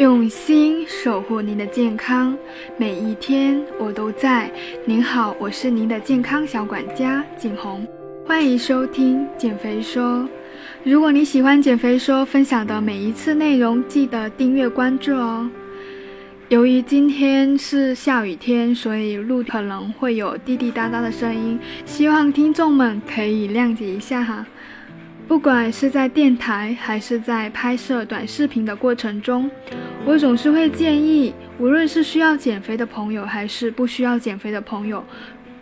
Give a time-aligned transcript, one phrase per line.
[0.00, 2.34] 用心守护您的健康，
[2.78, 4.50] 每一天我都在。
[4.86, 7.86] 您好，我是您的健康小管家景红，
[8.26, 10.26] 欢迎收听减肥说。
[10.84, 15.46] 如果你喜欢减肥说分享的每一次内容，记得订阅关注哦。
[16.48, 24.46] 由于今天是下雨天，所以录可能会有滴滴答答的声音，希望听众们可以谅解一下哈。
[25.30, 29.48] 不管是在电台还是在拍摄短视频的过程中，
[30.04, 35.04] 我总是会建议，无论是需要减肥的朋友还是不需要减肥的朋友，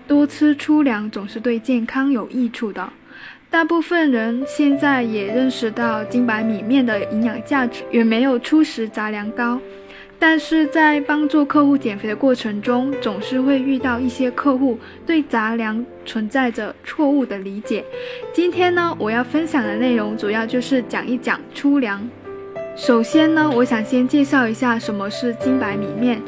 [0.06, 2.90] 多吃粗粮总是对健康有益处的。
[3.50, 9.60] 大部分人现在也认识到精白米面的营养价值远没有粗食杂粮高。
[10.18, 17.84] 但是在帮助客户减肥的过程中，总是会遇到一些客户对杂粮存在着错误的理解。
[18.32, 22.08] 今天呢，我要分享的内容主要就是讲一讲粗粮。
[22.76, 26.20] 首先呢，我想先介绍一下什么是精白米面。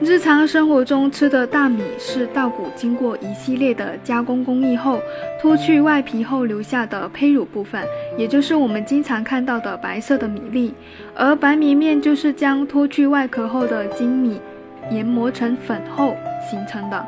[0.00, 5.00] 日常生活中吃的大米是稻谷经过一系列的加工工艺后
[5.40, 7.80] 脱去外皮后留下的胚乳部分，
[8.18, 10.74] 也就是我们经常看到的白色的米粒。
[11.14, 14.40] 而白米面就是将脱去外壳后的精米
[14.90, 16.16] 研磨成粉后
[16.50, 17.06] 形成的，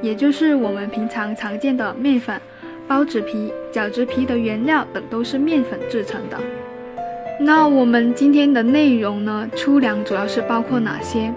[0.00, 2.40] 也就是我们平常常见的面粉、
[2.88, 6.38] 包子皮、饺子皮的原料等都是面粉制成的。
[7.38, 9.48] 那我们今天的内容呢？
[9.54, 11.32] 粗粮主要是包括哪些？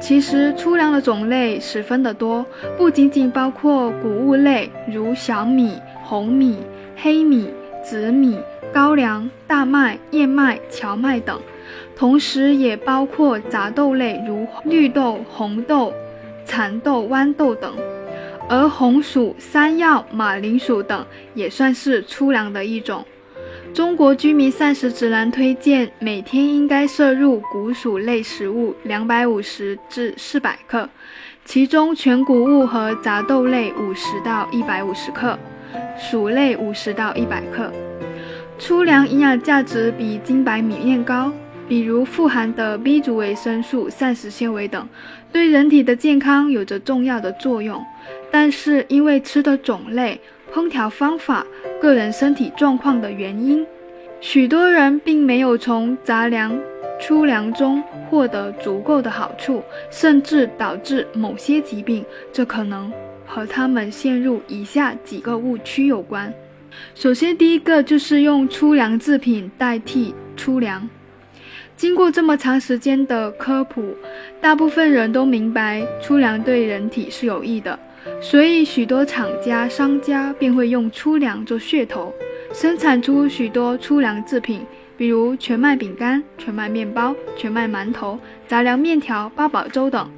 [0.00, 2.44] 其实粗粮的种类十分的多，
[2.76, 5.72] 不仅仅包括谷物类，如小米、
[6.04, 6.58] 红米、
[6.96, 7.48] 黑米、
[7.82, 8.38] 紫米、
[8.72, 11.40] 高粱、大麦、燕麦、荞麦等，
[11.96, 15.92] 同时也包括杂豆类，如绿豆、红豆、
[16.44, 17.72] 蚕豆、豌豆等。
[18.48, 21.04] 而红薯、山药、马铃薯等
[21.34, 23.04] 也算是粗粮的一种。
[23.76, 30.88] 中国居民膳食指南推荐每天应该摄入谷薯类食物两百五十至四百克，
[31.44, 35.38] 其中全谷物和杂豆类五十到一百五十克，
[35.98, 37.70] 薯类五十到一百克。
[38.58, 41.30] 粗粮营养价值比精白米面高，
[41.68, 44.88] 比如富含的 B 族维生素、膳食纤维等，
[45.30, 47.84] 对人体的健康有着重要的作用。
[48.30, 50.18] 但是因为吃的种类、
[50.52, 51.46] 烹调方法。
[51.80, 53.66] 个人身体状况的原因，
[54.20, 56.58] 许多人并没有从杂粮、
[57.00, 62.04] 粗粮中获得足够的好处，甚至导致某些疾病。
[62.32, 62.90] 这可能
[63.26, 66.32] 和他们陷入以下几个误区有关。
[66.94, 70.88] 首先，第一个就是用粗粮制品代替粗粮。
[71.76, 73.94] 经过这么长时间的科普，
[74.40, 77.78] 大部分人都明白粗粮对人体是有益的。
[78.20, 82.12] 所以，许多厂家、商家便会用粗粮做噱头，
[82.52, 84.60] 生产出许多粗粮制品，
[84.96, 90.10] 比如全麦饼干、全麦面包、全麦馒头、杂粮面条、八宝粥等。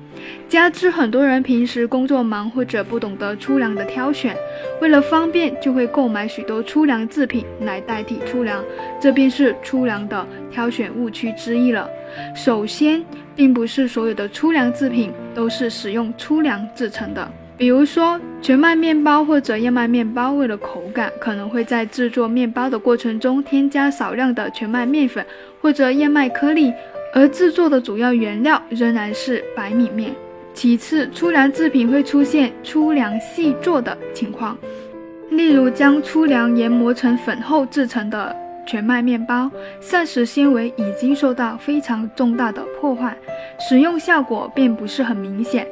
[0.49, 4.37] 加之很多人平时工作忙或者不懂得粗粮的挑选，
[4.81, 8.65] 为了方便就会购买许多粗粮制品来代替粗粮，
[9.01, 11.89] 这便是粗粮的挑选误区之一了。
[12.35, 13.05] 首先，
[13.37, 17.31] 并不是所有的粗粮制品都是使用粗粮制成的。
[17.59, 25.27] 比如说，全麦面包或者燕麦面包，为了口感，可能会在制作面包的过程中添加少量的全麦面粉
[25.61, 26.73] 或者燕麦颗粒，
[27.13, 30.15] 而制作的主要原料仍然是白米面。
[30.55, 34.57] 其次，粗粮制品会出现粗粮细做的情况，
[35.31, 38.35] 例如将粗粮研磨成粉后制成的
[38.69, 43.17] 全麦面包，膳食纤维已经受到非常重大的破坏，
[43.59, 45.67] 使用效果并不是很明显。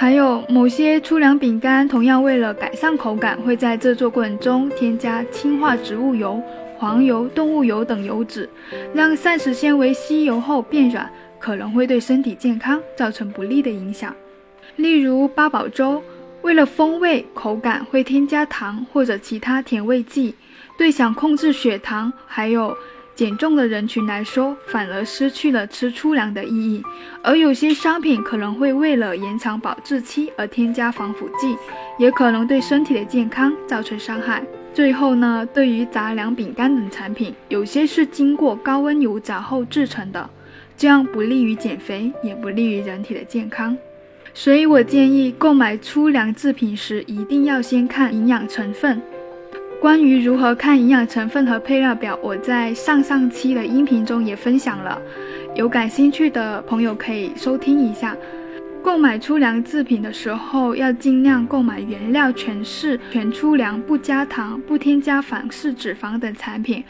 [0.00, 6.40] 还有某些粗粮饼干，同样为了改善口感，会在制作过程中添加氢化植物油、
[6.78, 8.48] 黄油、动物油等油脂，
[8.94, 11.10] 让膳食纤维吸油后变软，
[11.40, 14.14] 可能会对身体健康造成不利的影响。
[14.76, 16.00] 例如八宝粥，
[16.42, 20.32] 为了风味口感，会添加糖或者其他甜味剂，
[20.78, 22.72] 对想控制血糖还有。
[23.18, 26.80] 减重的人群来说，反而失去了吃粗粮的意义。
[27.20, 31.56] 而有些商品可能会为了延长保质期而添加防腐剂，
[31.98, 34.46] 也可能对身体的健康造成伤害。
[34.72, 40.30] 最后呢，对于杂粮饼干等产品，有些是经过高温油炸后制成的，
[40.76, 43.76] 这样不利于减肥，也不利于人体的健康。
[44.32, 49.02] 所以我建议购买粗粮制品时，一定要先看营养成分。
[49.80, 55.00] 关于如何看营养成分和配料表，我在上上期的音频中也分享了，
[55.54, 58.16] 有感兴趣的朋友可以收听一下。
[58.82, 66.82] 购买粗粮制品的时候，要尽量购买原料全是全粗粮、不加糖、不添加反式脂肪等产品。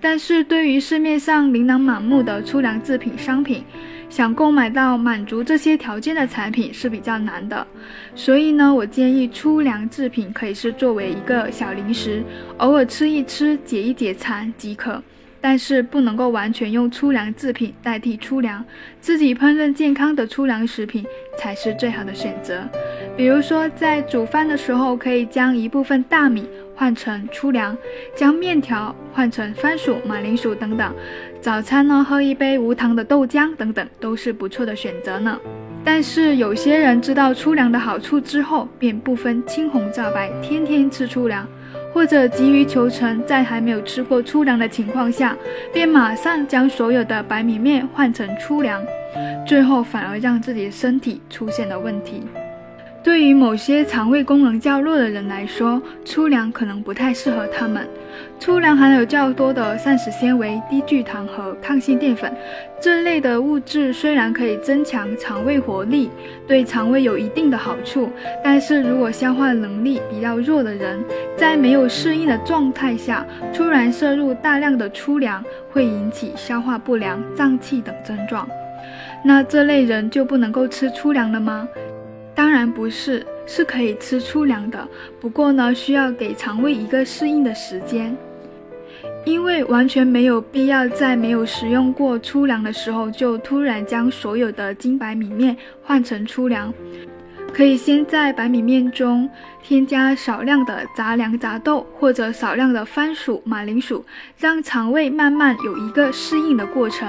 [0.00, 3.64] 但是对于市面上琳琅满目的粗粮制品商品，
[4.08, 7.66] 想购买到满足这些条件的产品是比较难的。
[8.14, 12.22] 所以呢，我建议粗粮制品可以是作为一个小零食，
[12.58, 15.02] 偶尔吃一吃，解一解馋即可。
[15.40, 18.64] 但是不能够完全用粗粮制品代替粗粮，
[19.00, 21.04] 自己烹饪健康的粗粮食品
[21.38, 22.62] 才是最好的选择。
[23.16, 27.76] 比如说，在煮饭的时候，可以将一部分大米换成粗粮，
[28.14, 30.94] 将面条换成番薯、马铃薯等等。
[31.40, 35.38] 早餐呢，喝一杯无糖的豆浆等等，都是不错的选择呢。
[35.86, 41.46] 但是有些人知道粗粮的好处之后，便不分青红皂白，天天吃粗粮。
[41.94, 45.34] 或者急于求成，在还没有吃过粗粮的情况下，
[45.72, 48.84] 便马上将所有的白米面换成粗粮，
[49.46, 52.22] 最后反而让自己的身体出现了问题。
[53.06, 57.86] 对于某些肠胃功能较弱的人来说，粗粮可能不太适合他们。
[58.40, 62.34] 粗粮含有较多的膳食纤维、低聚糖和抗性淀粉
[62.80, 66.10] 这类的物质，虽然可以增强肠胃活力，
[66.48, 68.10] 对肠胃有一定的好处，
[68.42, 70.98] 但是如果消化能力比较弱的人，
[71.36, 73.24] 在没有适应的状态下，
[73.54, 78.48] 突然摄入大量的粗粮，会引起消化不良、胀气等症状。
[79.24, 81.68] 那这类人就不能够吃粗粮了吗？
[82.36, 84.86] 当然不是，是可以吃粗粮的。
[85.18, 88.14] 不过呢，需要给肠胃一个适应的时间，
[89.24, 96.72] 因为完全没有必要在没有食用过粗粮的时候就突然将所有的精白米面换成粗粮。
[97.56, 99.26] 可以先在白米面中
[99.62, 104.04] 添加少量的杂粮杂豆或者少量的番薯、马铃薯，
[104.36, 107.08] 让肠胃慢慢有一个适应的过程。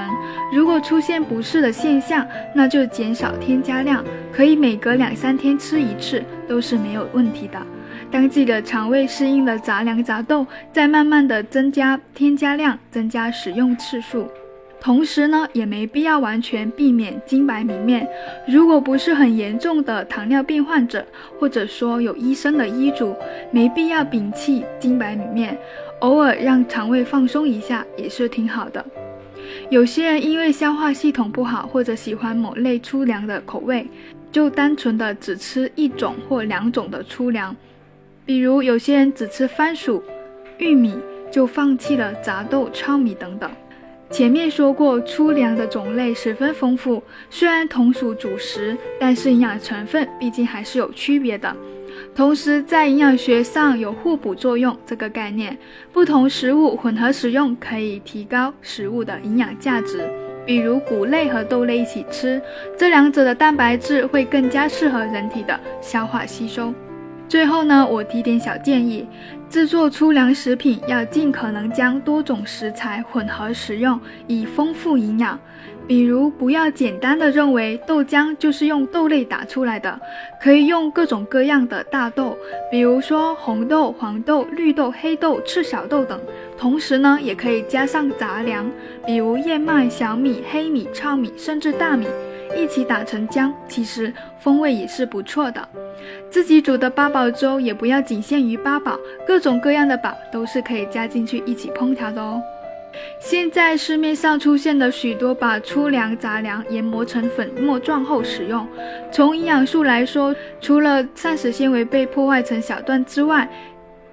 [0.54, 4.02] 如果出现不适的现象，那就减少添加量，
[4.32, 7.62] 可以每隔两三天吃一次都是没有问题的。
[8.10, 14.26] 当自己的肠胃适应了杂粮杂豆，再慢慢的增加添加量，增加使用次数。
[14.80, 18.08] 同时呢，也没必要完全避免精白米面。
[18.48, 21.06] 如果不是很严重的糖尿病患者，
[21.40, 23.16] 或者说有医生的医嘱，
[23.52, 25.58] 没必要摒弃精白米面，
[26.00, 28.86] 偶尔让肠胃放松一下也是挺好的。
[29.70, 33.86] 有些人因为消化系统不好，或者喜欢某类粗粮的口味，
[34.32, 37.56] 就单纯的只吃一种或两种的粗粮，
[38.26, 40.04] 比如有些人只吃番薯、
[40.60, 40.96] 玉米，
[41.32, 43.50] 就放弃了杂豆、糙米等等。
[44.10, 51.56] 前面说过，粗粮的种类十分丰富，虽然同属主食，但是营养成分毕竟还是有区别的。
[52.16, 55.58] 同时，在营养学上有互补作用这个概念，
[55.92, 60.02] 不同食物混合使用可以提高食物的营养价值。
[60.46, 62.42] 比如谷类和豆类一起吃，
[62.78, 66.74] 这两者的蛋白质会更加适合人体的消化吸收。
[67.28, 69.06] 最后呢，我提点小建议。
[69.50, 75.40] 制作粗粮食品要尽可能将多种食材混合食用，以丰富营养。
[75.88, 79.98] 比如，不要简单的认为豆浆就是用豆类打出来的，
[80.42, 82.38] 可以用各种各样的大豆，
[82.70, 86.20] 比如说红豆、黄豆、绿豆、黑豆、赤小豆等。
[86.58, 88.70] 同时呢，也可以加上杂粮，
[89.06, 92.06] 比如燕麦、小米、黑米、糙米，甚至大米。
[92.56, 95.68] 一起打成浆，其实风味也是不错的。
[96.30, 102.42] 自己煮的八宝粥也不要仅限于八宝，各种各样的宝都是可以加进去一起烹调的哦。
[103.20, 108.68] 现在市面上出现了许多把粗粮、杂粮研磨成粉末状后使用。
[109.12, 113.48] 从营养素来说，除了膳食纤维被破坏成小段之外，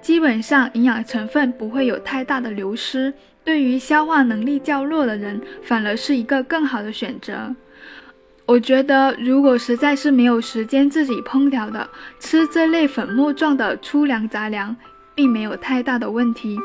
[0.01, 3.11] 基本上营养成分不会有太大的流失。
[3.43, 7.55] 对于消化能力较弱的人，反而是一个更好的选择。
[8.47, 14.75] 我觉得，如果实在是没有时间自己烹调的，吃这类粉末状的粗粮杂粮，
[15.15, 16.59] 并没有太大的问题。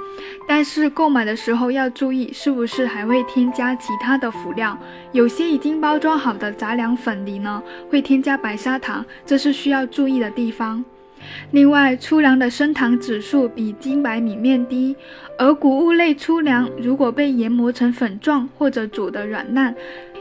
[0.47, 4.79] 但是购买的时候要注意，是不是还会添加其他的辅料？
[5.13, 10.85] 有些已经包装好的杂粮粉里呢，会添加白砂糖，这是需要注意的地方。
[11.51, 14.97] 另外，粗粮的升糖指数比精白米面低，
[15.39, 19.75] 而谷物类粗粮如果被研磨成粉状或者煮得软烂。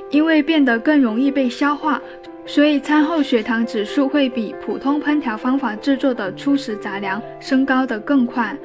[0.09, 2.01] 因为变得更容易被消化，
[2.45, 8.55] 所以餐后血糖指数会比普通烹调方法制作的粗食杂粮升高的更快。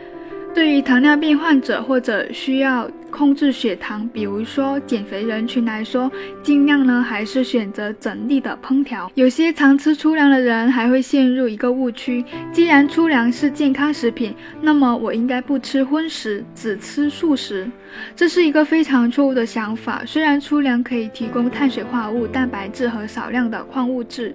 [0.54, 6.10] 对于糖尿病患者或者需要控制血糖，比如说减肥人群来说，
[6.42, 9.08] 尽量呢还是选择整粒的烹调。
[9.14, 17.70] 有些常吃粗粮的人还会陷入一个误区：既然粗粮是健康食品，那么我应该不吃荤食，只吃素食。
[18.16, 20.02] 这是一个非常错误的想法。
[20.04, 24.34] 虽然粗粮可以提供碳水化合物、蛋白质和少量的矿物质。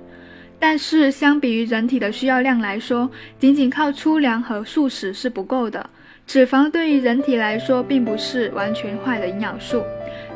[0.62, 5.90] 但是相比于人体的需要量来说，仅仅靠粗粮和素食是不够的。
[6.30, 9.82] 脂肪对于人体来说并不是完全坏的营养素，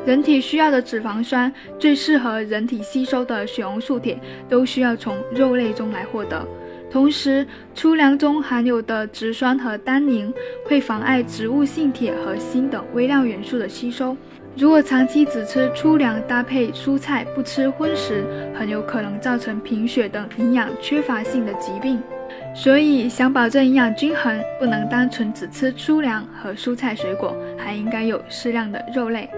[0.04, 6.44] 人体需要的脂肪酸、最适合人体吸收的血红素铁，都需要从肉类中来获得。
[6.90, 7.46] 同时，
[7.76, 10.34] 粗粮中含有的植酸和单宁
[10.64, 14.16] 会妨碍植物性铁和锌等微量元素的吸收。
[14.56, 22.02] 如果长期只吃粗粮搭配蔬菜，不吃荤食，很有可能造成贫血等营养缺乏性的疾病。
[22.54, 29.28] 所以，想保证营养均衡，不能单纯只吃粗粮和蔬菜水果，还应该有适量的肉类。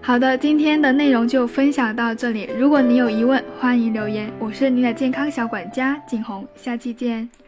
[0.00, 2.50] 好的，今天的内容就分享到这里。
[2.58, 4.30] 如果你有疑问，欢迎留言。
[4.38, 7.41] 我是你的健康小管家景红，下期见。